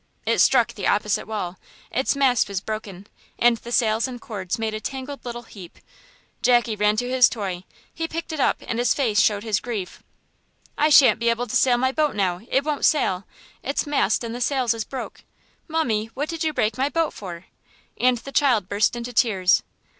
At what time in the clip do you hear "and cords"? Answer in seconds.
4.07-4.57